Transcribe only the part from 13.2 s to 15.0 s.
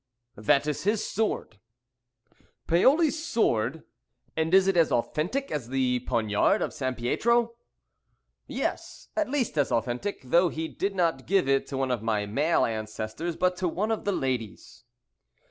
but to one of the ladies."